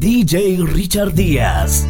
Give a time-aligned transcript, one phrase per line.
[0.00, 1.84] DJ Richard Díaz.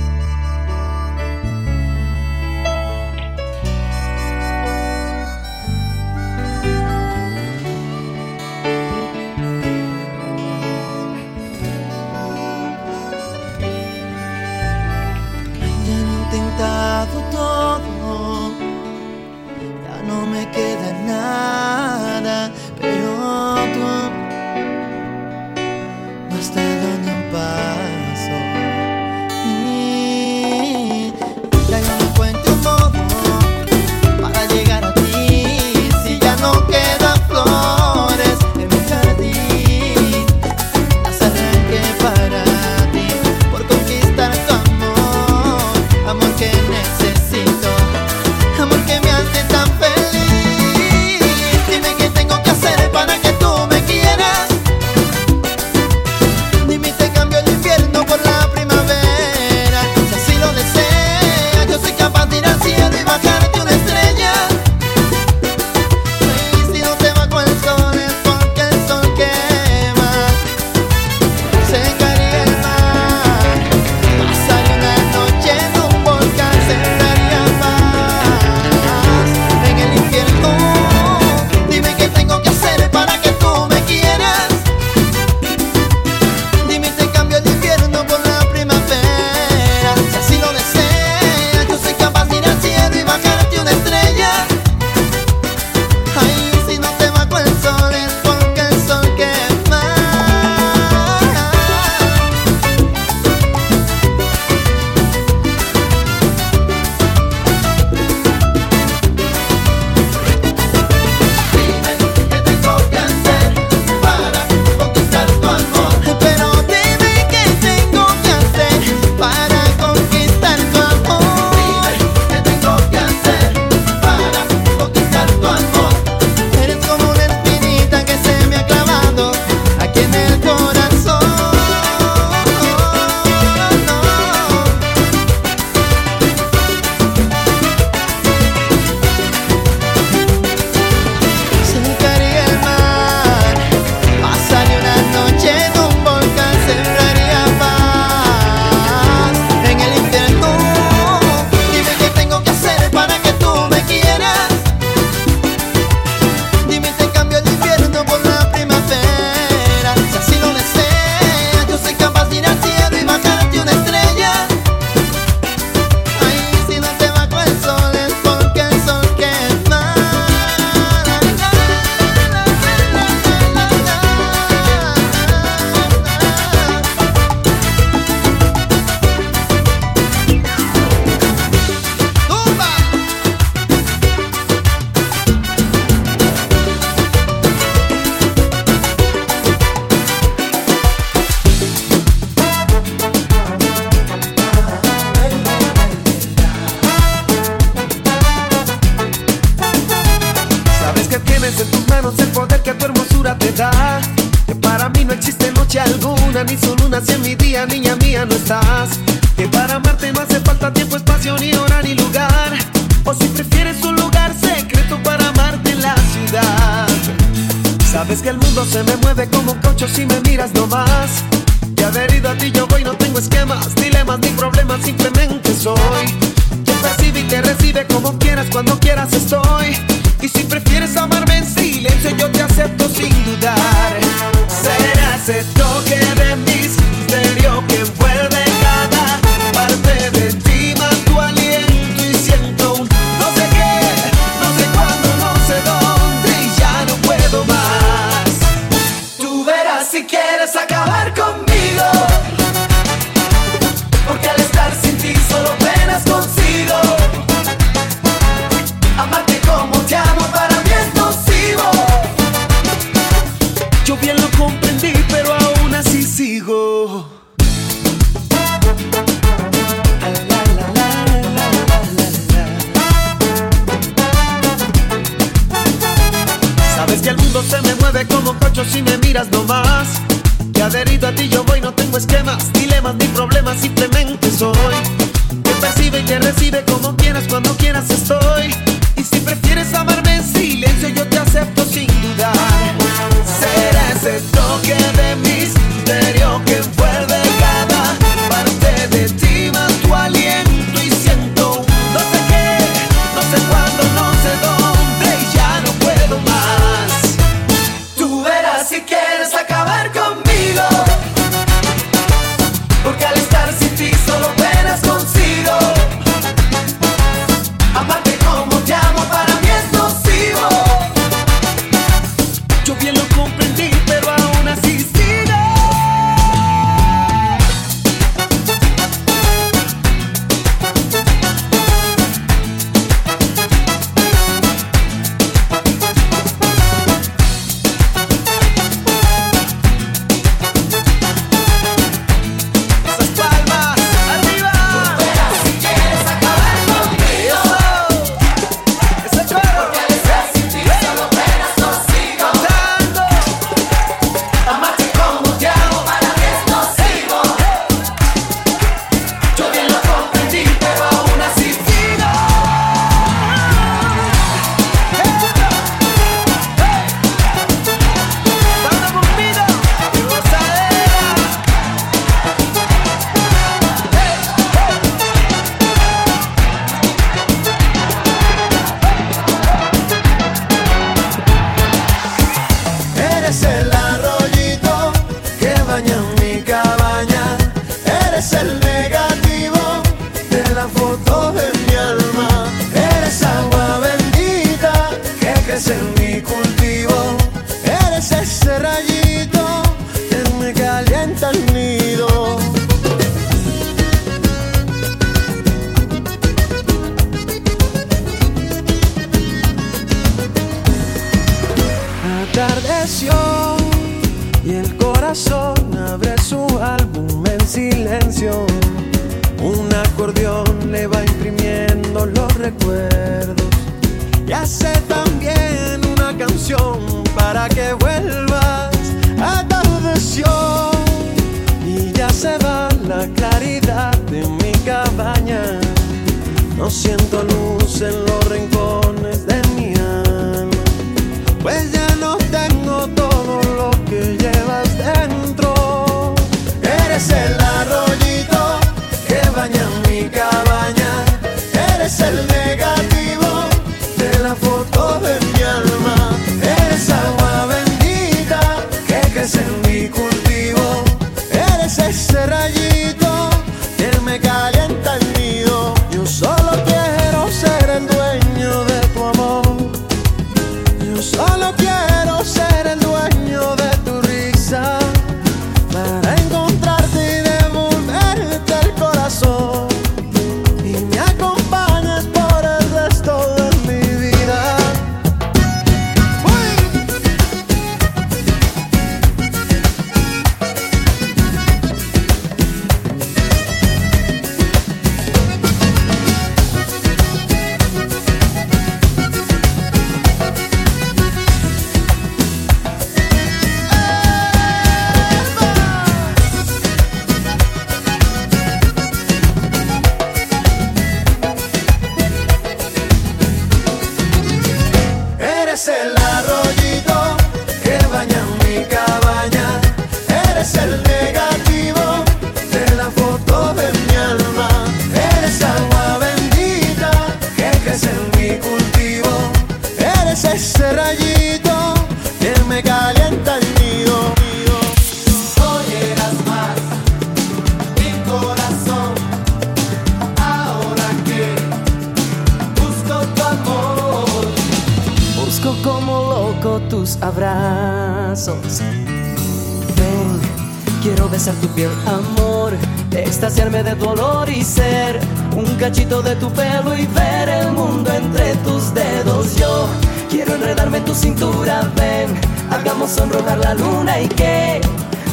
[560.90, 562.08] Tu cintura, ven,
[562.50, 564.60] hagamos sonrojar la luna y que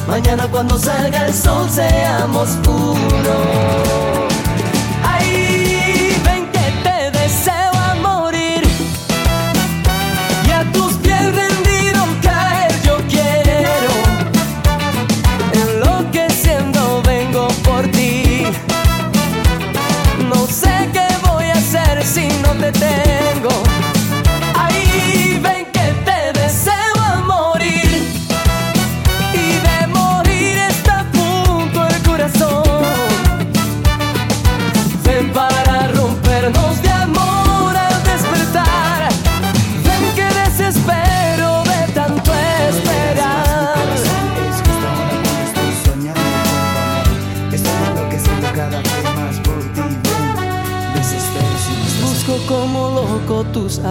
[0.07, 3.35] mañana cuando salga el sol seamos uno.
[5.03, 8.63] Ay, ven que te deseo a morir.
[10.47, 13.93] Y a tus pies rendido caer yo quiero
[15.61, 18.45] Enloqueciendo vengo por ti
[20.27, 23.06] No sé qué voy a hacer si no te tengo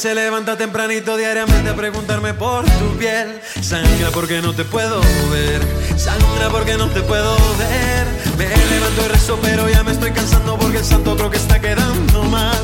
[0.00, 3.38] se levanta tempranito diariamente a preguntarme por tu piel.
[3.60, 4.98] Sangra porque no te puedo
[5.30, 5.60] ver.
[5.98, 8.06] Sangra porque no te puedo ver.
[8.38, 11.60] Me levanto y rezo, pero ya me estoy cansando porque el santo creo que está
[11.60, 12.56] quedando mal.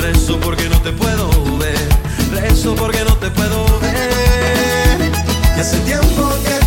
[0.00, 1.28] Rezo porque no te puedo
[1.58, 1.88] ver.
[2.32, 5.12] Rezo porque no te puedo ver.
[5.60, 6.57] Hace tiempo que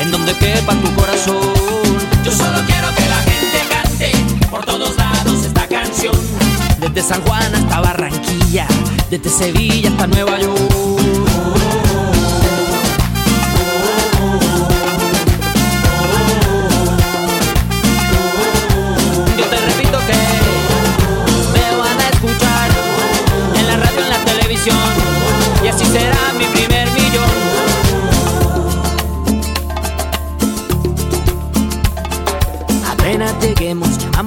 [0.00, 1.36] en donde quepa tu corazón.
[2.24, 6.14] Yo solo quiero que la gente cante por todos lados esta canción.
[6.80, 8.66] Desde San Juan hasta Barranquilla,
[9.10, 11.69] desde Sevilla hasta Nueva York.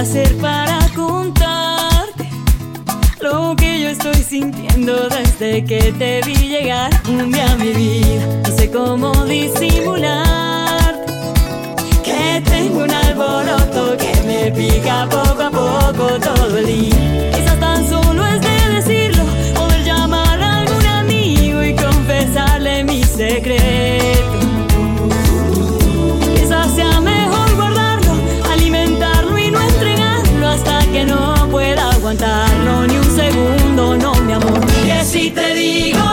[0.00, 2.30] Hacer para contarte
[3.20, 8.26] lo que yo estoy sintiendo desde que te vi llegar un día a mi vida.
[8.48, 11.04] No sé cómo disimular
[12.02, 17.30] que tengo un alboroto que me pica poco a poco todo el día.
[17.36, 19.24] Quizás tan solo es de decirlo
[19.60, 24.39] o de llamar a algún amigo y confesarle mi secreto.
[32.10, 34.60] Aguantarlo ni un segundo, no mi amor.
[34.84, 36.09] Que si te digo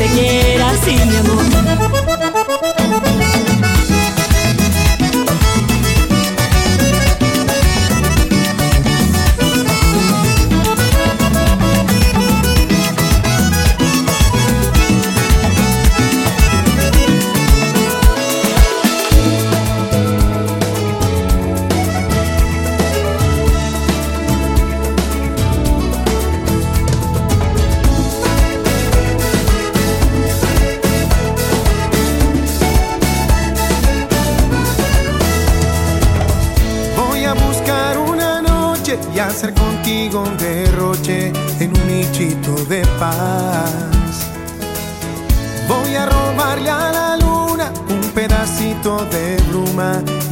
[0.00, 1.59] te quiera así mi amor.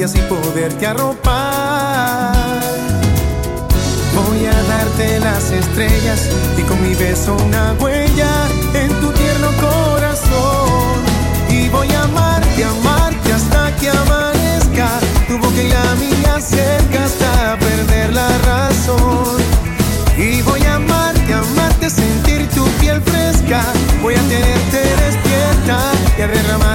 [0.09, 2.33] así poderte arropar.
[4.16, 6.21] Voy a darte las estrellas
[6.57, 8.31] y con mi beso una huella
[8.73, 10.99] en tu tierno corazón.
[11.51, 14.88] Y voy a amarte, amarte hasta que amanezca.
[15.29, 19.37] Tu boca y la mía cerca hasta perder la razón.
[20.16, 23.61] Y voy a amarte, amarte, sentir tu piel fresca.
[24.03, 25.79] Voy a tenerte despierta
[26.18, 26.67] y a derramar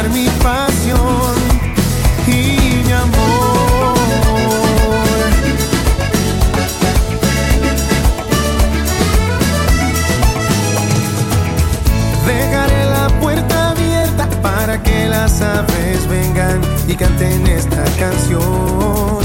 [15.23, 19.21] las aves vengan y canten esta canción.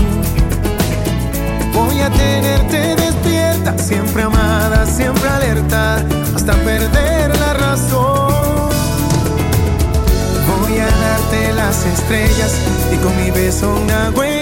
[1.72, 5.96] Voy a tenerte despierta, siempre amada, siempre alerta,
[6.36, 8.70] hasta perder la razón.
[10.50, 12.52] Voy a darte las estrellas
[12.92, 14.37] y con mi beso una huella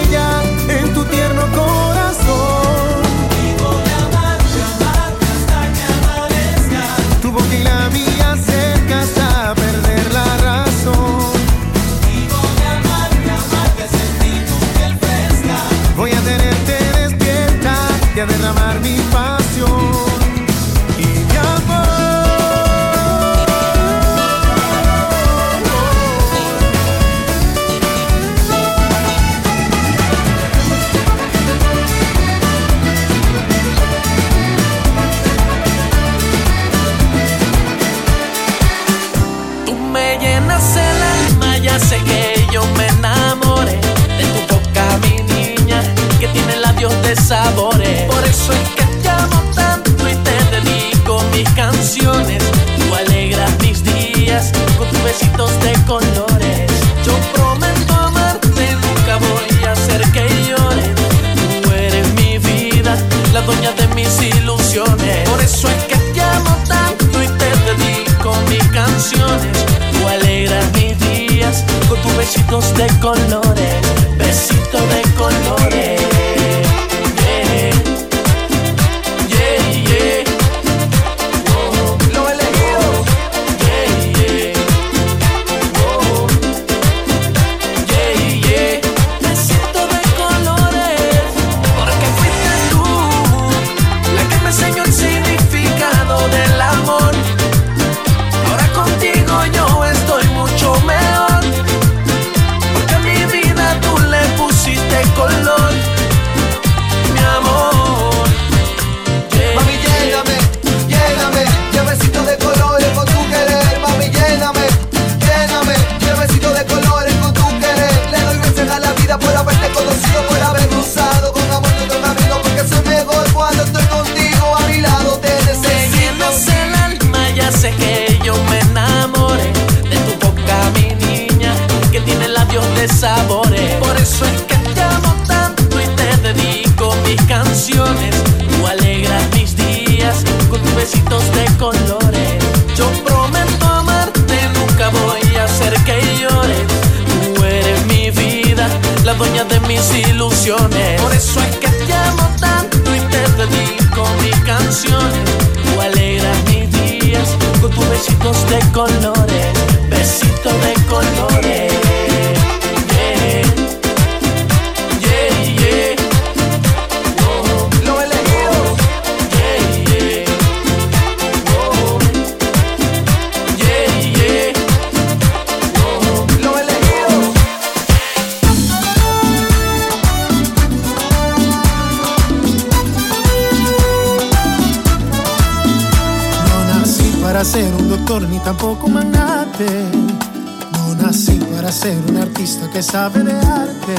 [192.37, 193.95] artista que sabe de arte.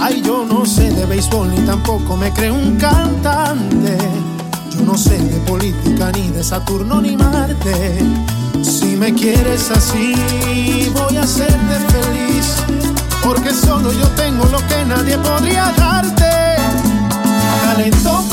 [0.00, 3.98] Ay, yo no sé de béisbol ni tampoco me creo un cantante.
[4.70, 7.98] Yo no sé de política ni de Saturno ni Marte.
[8.62, 10.14] Si me quieres así,
[10.94, 12.46] voy a hacerte feliz.
[13.24, 16.30] Porque solo yo tengo lo que nadie podría darte.
[17.64, 18.24] Talento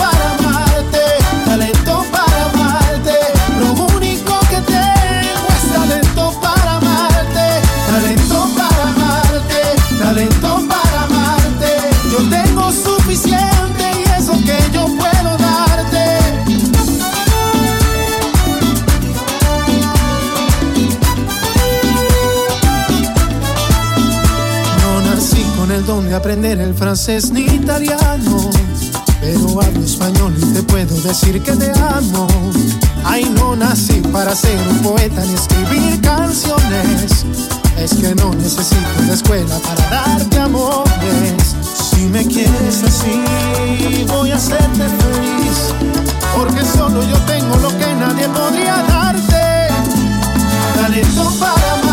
[26.02, 28.50] de aprender el francés ni italiano.
[29.22, 32.28] Pero hablo español y te puedo decir que te amo.
[33.04, 37.26] Ay, no nací para ser un poeta ni escribir canciones.
[37.78, 41.56] Es que no necesito la escuela para darte amores.
[41.92, 45.74] Si me quieres así, voy a hacerte feliz.
[46.36, 49.70] Porque solo yo tengo lo que nadie podría darte.
[50.76, 51.85] Talento para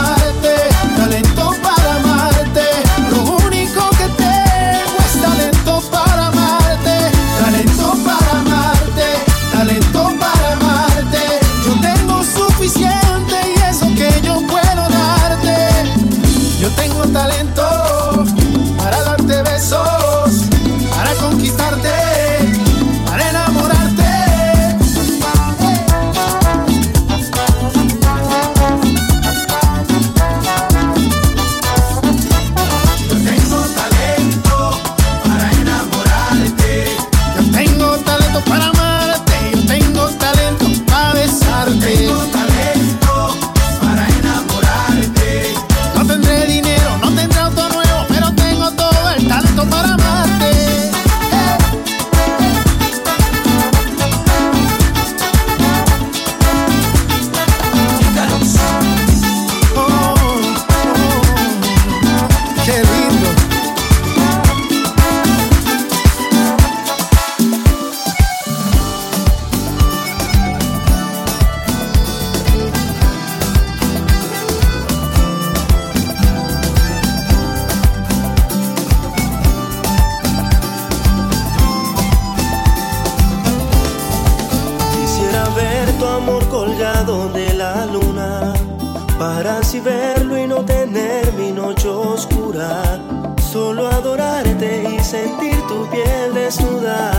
[93.52, 97.10] solo adorarte y sentir tu piel desnuda.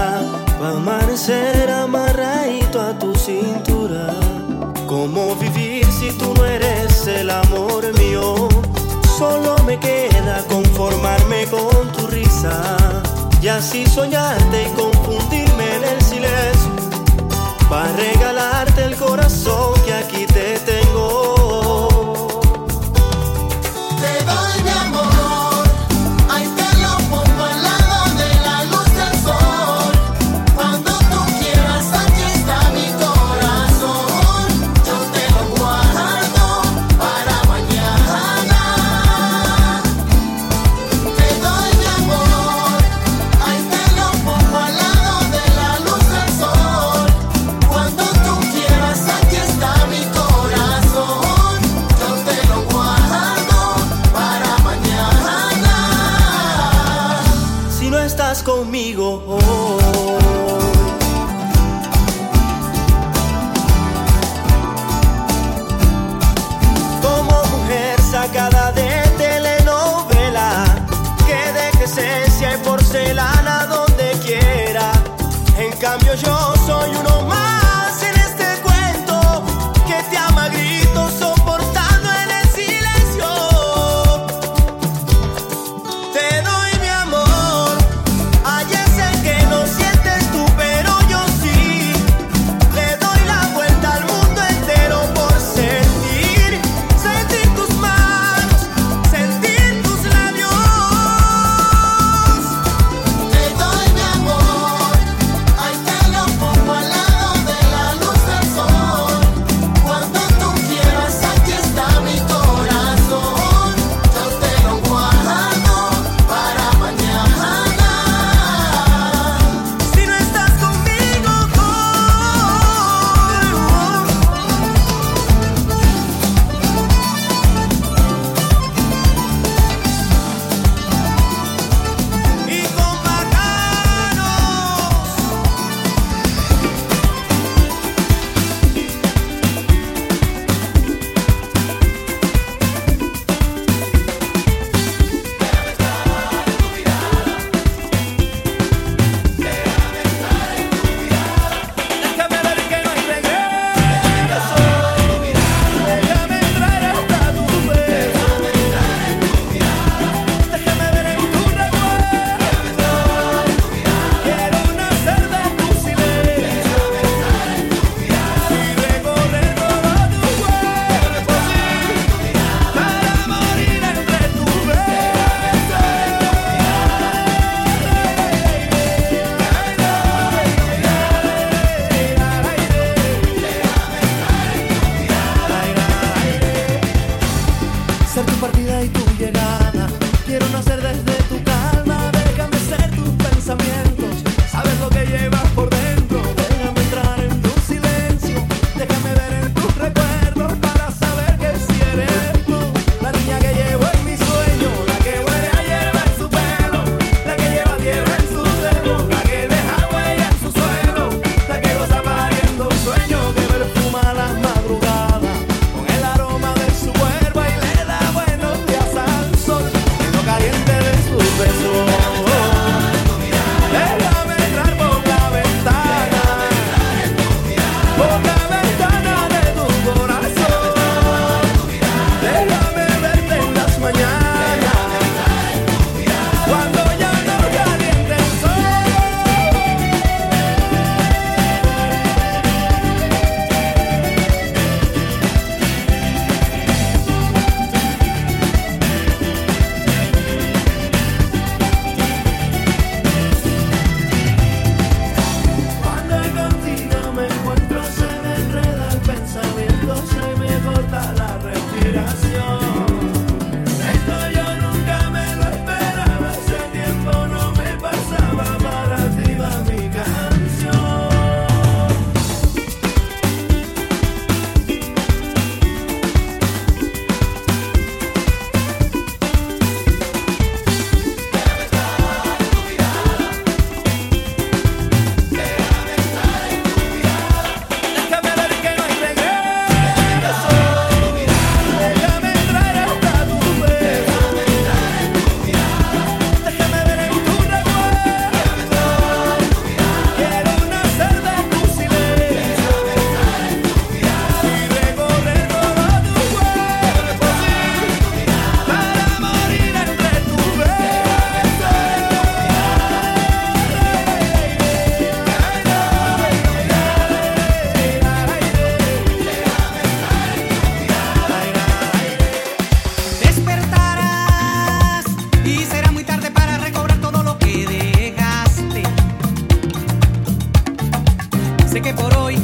[0.60, 4.16] Va a amanecer amarradito a tu cintura.
[4.88, 8.50] ¿Cómo vivir si tú no eres el amor mío?
[9.16, 12.78] Solo me queda conformarme con tu risa
[13.40, 16.72] y así soñarte y confundirme en el silencio.
[17.70, 20.58] Para regalarte el corazón que aquí te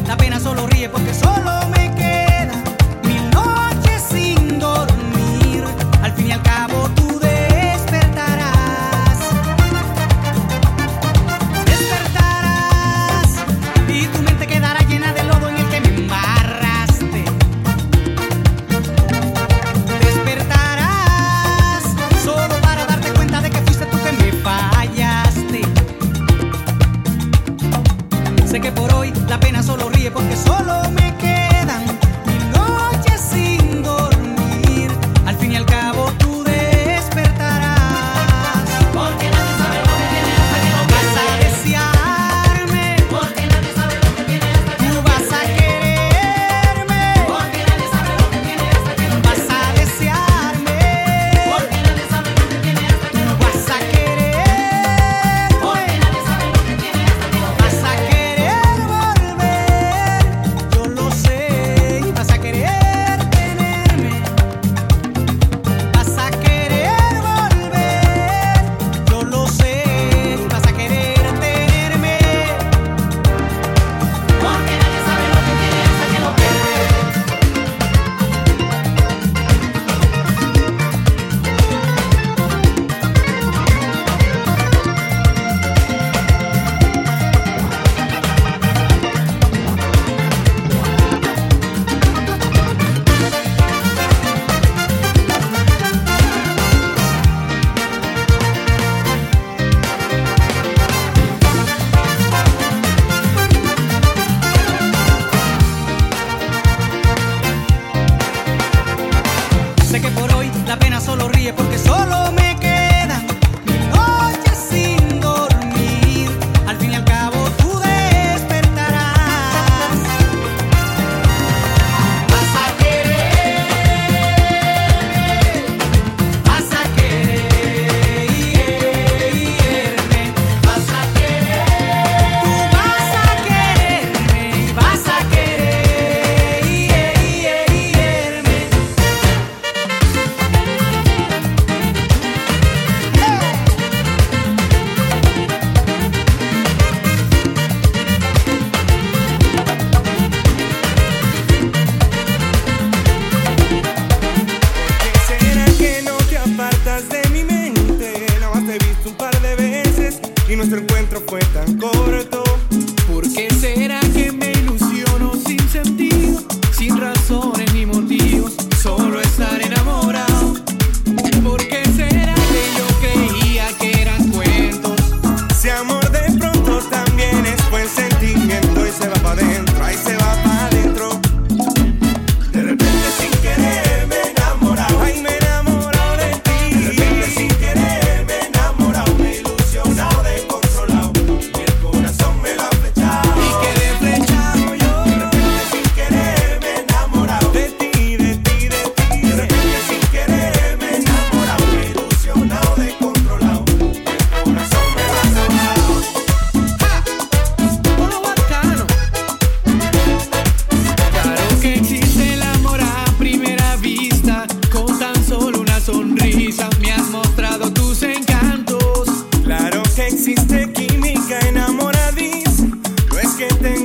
[0.07, 1.78] la pena solo ríe porque solo me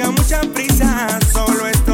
[0.04, 1.93] tenga mucha prisa, solo estoy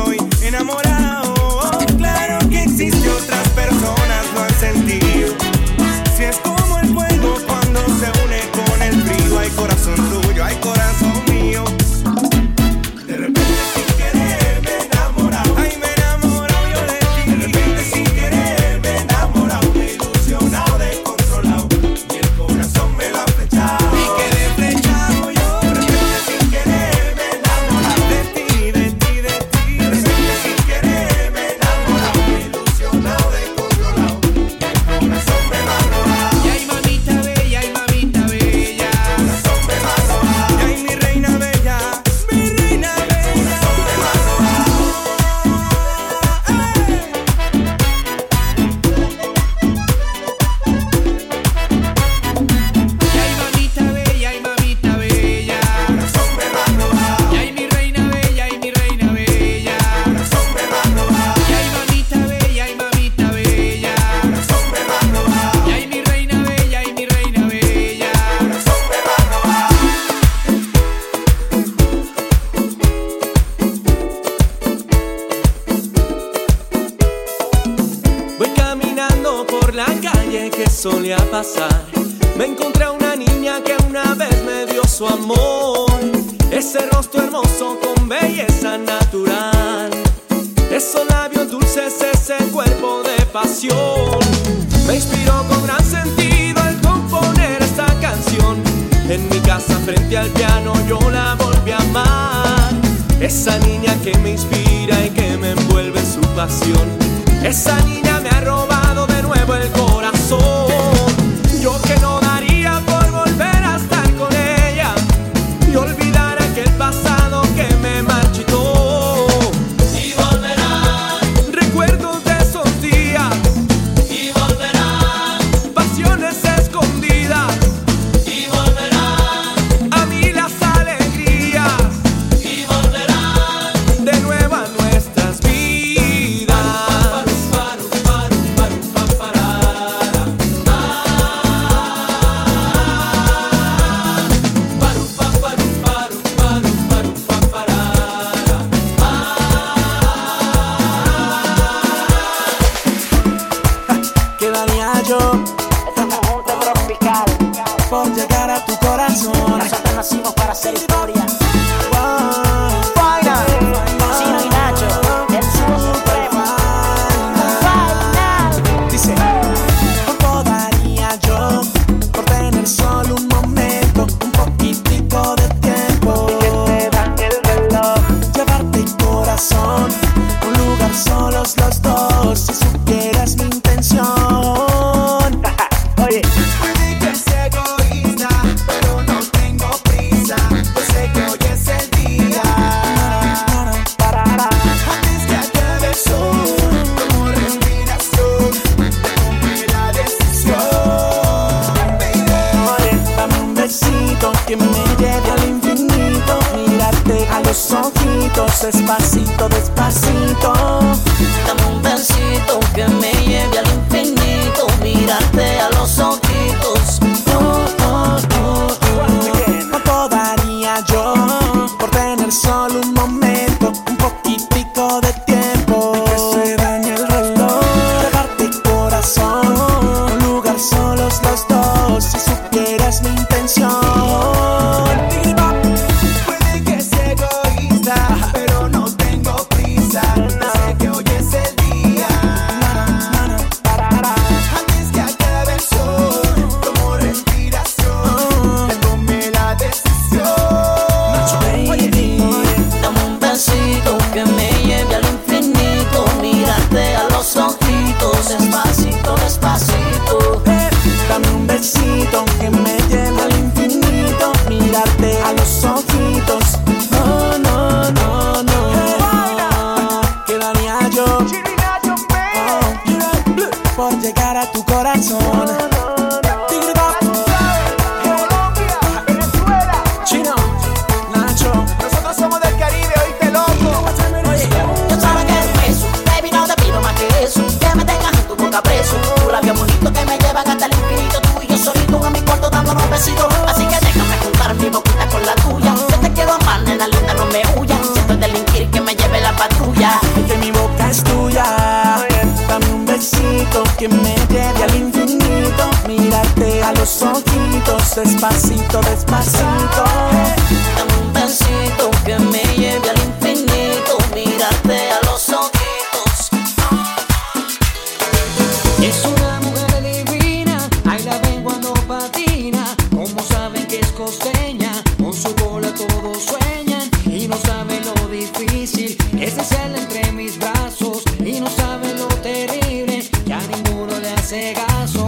[334.30, 334.99] ninguno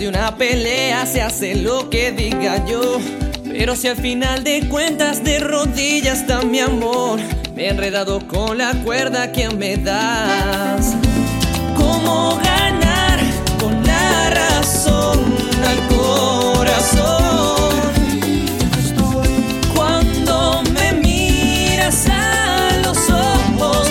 [0.00, 2.98] de una pelea se hace lo que diga yo.
[3.44, 7.20] Pero si al final de cuentas de rodillas está mi amor,
[7.54, 10.94] Me he enredado con la cuerda que me das.
[11.76, 13.20] ¿Cómo ganar
[13.60, 15.34] con la razón
[15.68, 17.20] al corazón?
[19.74, 23.88] Cuando me miras a los ojos,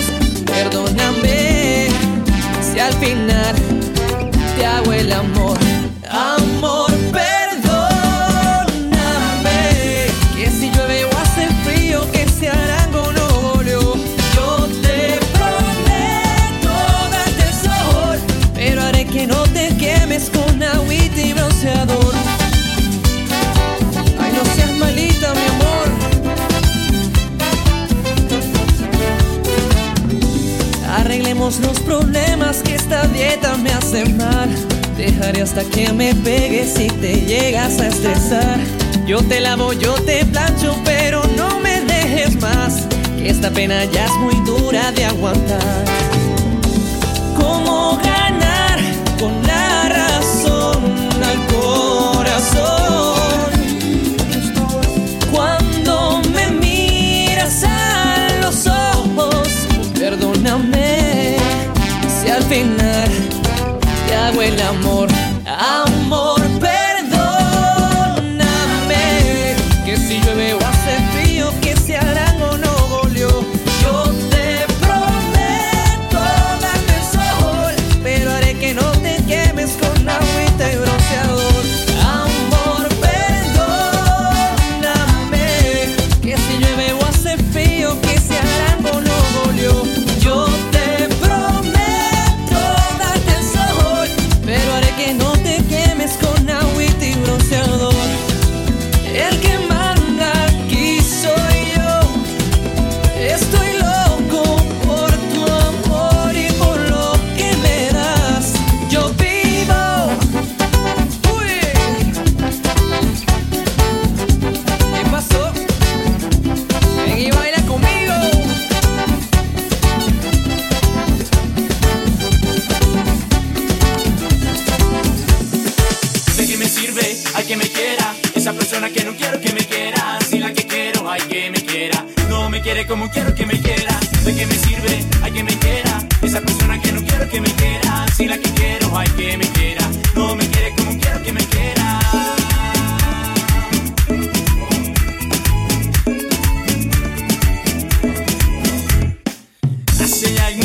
[31.90, 34.48] problemas que esta dieta me hace mal.
[34.96, 38.60] Dejaré hasta que me pegues si te llegas a estresar.
[39.06, 42.86] Yo te lavo, yo te plancho, pero no me dejes más.
[43.16, 45.99] Que esta pena ya es muy dura de aguantar.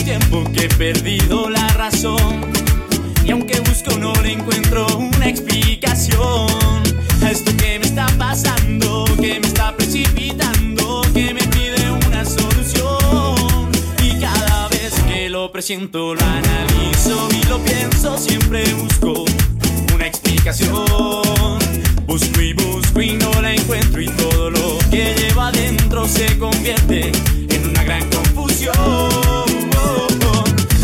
[0.05, 2.45] Tiempo que he perdido la razón.
[3.25, 6.47] Y aunque busco no le encuentro una explicación
[7.23, 13.71] a esto que me está pasando, que me está precipitando, que me pide una solución.
[14.03, 19.25] Y cada vez que lo presiento, lo analizo y lo pienso, siempre busco
[19.95, 20.85] una explicación.
[22.05, 27.11] Busco y busco y no la encuentro y todo lo que lleva adentro se convierte
[27.49, 29.24] en una gran confusión.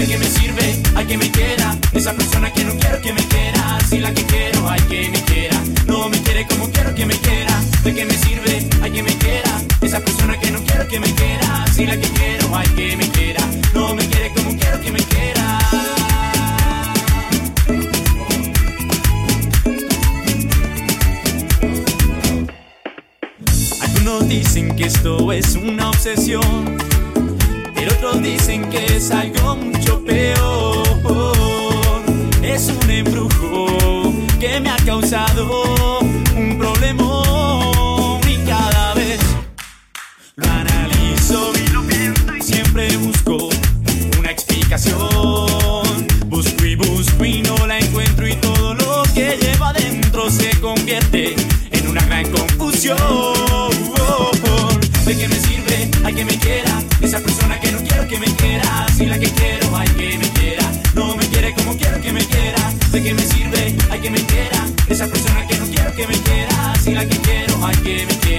[0.02, 0.82] ¿De qué me sirve?
[0.96, 1.78] Hay que me quiera.
[1.94, 3.78] Esa persona que no quiero que me quiera.
[3.88, 5.62] Si la que quiero, hay que me quiera.
[5.86, 7.62] No me quiere como quiero que me quiera.
[7.84, 8.68] ¿De qué me sirve?
[8.82, 9.62] Hay que me quiera.
[9.80, 11.68] Esa persona que no quiero que me quiera.
[11.76, 13.46] Si la que quiero, hay que me quiera.
[13.76, 15.60] No me quiere como quiero que me quiera.
[23.82, 26.76] Algunos dicen que esto es una obsesión,
[27.82, 30.84] pero otros dicen que es algo mucho peor.
[32.44, 36.00] Es un embrujo que me ha causado
[36.36, 39.20] un problema y cada vez
[40.36, 43.50] lo analizo y lo pienso y siempre busco
[44.20, 45.31] una explicación.
[67.84, 68.31] Quiero, hay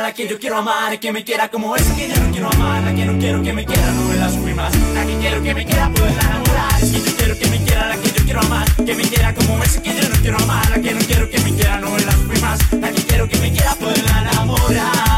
[0.00, 2.82] la que yo quiero amar, que me quiera como es, que yo no quiero amar,
[2.82, 5.54] la que no quiero que me quiera, no me la subí la que quiero que
[5.54, 8.40] me quiera, poder enamorar, es que yo quiero que me quiera, la que yo quiero
[8.40, 11.28] amar, que me quiera como es, que yo no quiero amar, la que no quiero
[11.28, 13.98] que me quiera, no me la subí más, la que quiero que me quiera, poder
[13.98, 15.12] enamorar.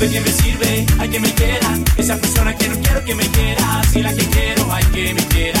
[0.00, 0.86] ¿De qué me sirve?
[1.00, 4.24] Hay que me quiera Esa persona que no quiero que me quiera Si la que
[4.26, 5.60] quiero hay que me quiera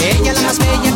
[0.00, 0.93] Ella la más bella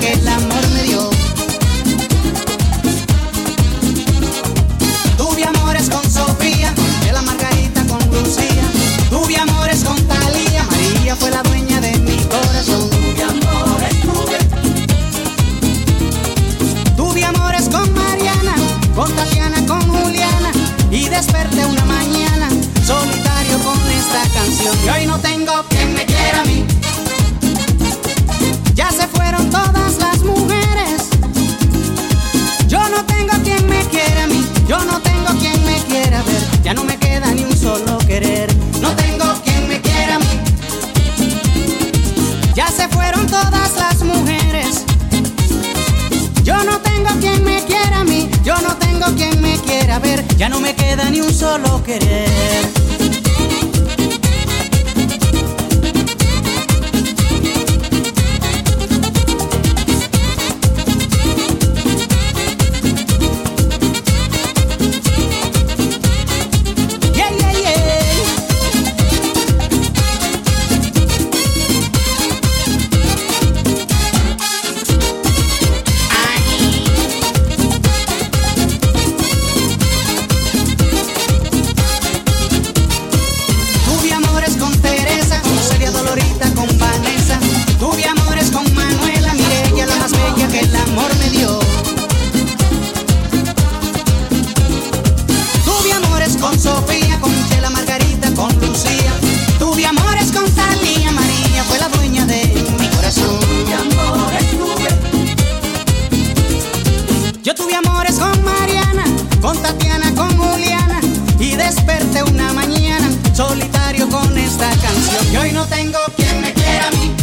[114.49, 115.33] esta canción.
[115.33, 117.15] Y hoy no tengo quien me quiera a mí.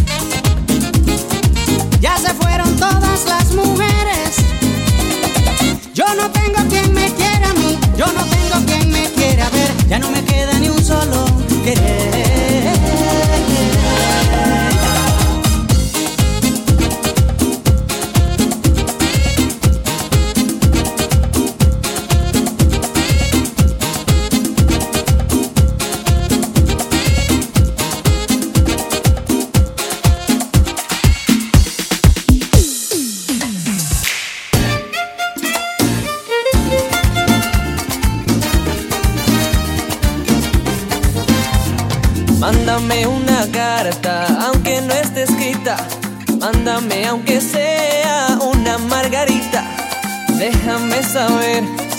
[2.00, 4.30] Ya se fueron todas las mujeres.
[5.96, 7.80] Yo no tengo quien me quiera a mí.
[7.98, 9.72] Yo no tengo quien me quiera ver.
[9.88, 11.26] Ya no me queda ni un solo
[11.64, 11.95] querer.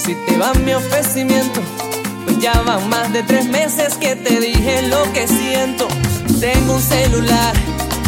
[0.07, 1.61] Si te va mi ofrecimiento,
[2.25, 5.89] pues ya van más de tres meses que te dije lo que siento.
[6.39, 7.53] Tengo un celular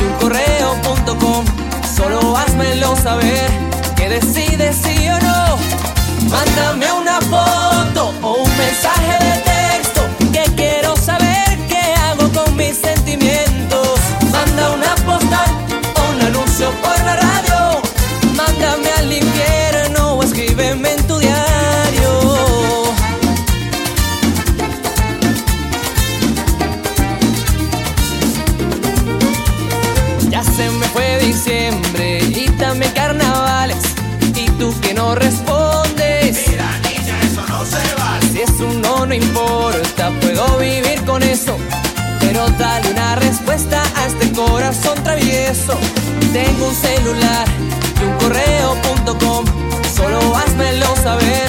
[0.01, 1.45] y un correo.com,
[1.97, 3.51] solo házmelo saber
[3.97, 5.59] que decides sí o no.
[6.31, 9.28] Mándame una foto o un mensaje de
[40.39, 41.57] puedo vivir con eso.
[42.21, 45.77] Pero dale una respuesta a este corazón travieso.
[46.33, 47.47] Tengo un celular
[48.01, 49.45] y un correo.com.
[49.95, 51.48] Solo házmelo saber.